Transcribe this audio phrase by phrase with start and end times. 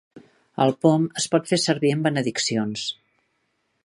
[0.63, 2.87] El pom es pot fer servir en benediccions.